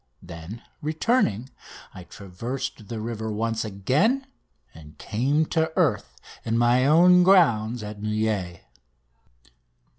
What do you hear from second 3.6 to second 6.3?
again and came to earth